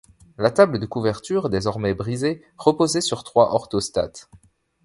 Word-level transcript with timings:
La 0.39 0.49
table 0.49 0.79
de 0.79 0.87
couverture, 0.87 1.51
désormais 1.51 1.93
brisée, 1.93 2.43
reposait 2.57 3.01
sur 3.01 3.23
trois 3.23 3.53
orthostates. 3.53 4.31